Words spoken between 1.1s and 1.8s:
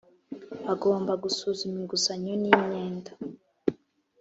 gusuzuma